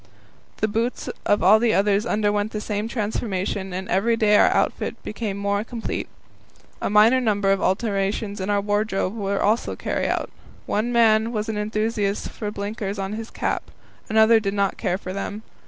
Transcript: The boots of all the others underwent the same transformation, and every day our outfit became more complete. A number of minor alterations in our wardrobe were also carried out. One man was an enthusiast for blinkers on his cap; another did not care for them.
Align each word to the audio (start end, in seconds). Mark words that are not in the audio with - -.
The 0.61 0.67
boots 0.67 1.09
of 1.27 1.43
all 1.43 1.59
the 1.59 1.75
others 1.75 2.07
underwent 2.07 2.53
the 2.53 2.59
same 2.59 2.87
transformation, 2.87 3.71
and 3.71 3.87
every 3.87 4.17
day 4.17 4.35
our 4.35 4.47
outfit 4.47 4.95
became 5.03 5.37
more 5.37 5.63
complete. 5.63 6.07
A 6.81 6.89
number 6.89 7.51
of 7.51 7.59
minor 7.59 7.63
alterations 7.63 8.41
in 8.41 8.49
our 8.49 8.61
wardrobe 8.61 9.15
were 9.15 9.39
also 9.43 9.75
carried 9.75 10.09
out. 10.09 10.31
One 10.65 10.91
man 10.91 11.31
was 11.31 11.49
an 11.49 11.57
enthusiast 11.59 12.29
for 12.29 12.49
blinkers 12.49 12.97
on 12.97 13.13
his 13.13 13.29
cap; 13.29 13.69
another 14.09 14.39
did 14.39 14.55
not 14.55 14.75
care 14.75 14.97
for 14.97 15.13
them. 15.13 15.43